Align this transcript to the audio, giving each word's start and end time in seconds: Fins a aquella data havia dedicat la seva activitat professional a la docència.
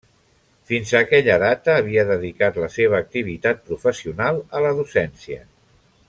Fins 0.69 0.93
a 0.93 1.01
aquella 1.05 1.35
data 1.43 1.75
havia 1.81 2.05
dedicat 2.13 2.57
la 2.63 2.71
seva 2.79 2.99
activitat 3.05 3.61
professional 3.71 4.43
a 4.61 4.67
la 4.67 4.73
docència. 4.83 5.43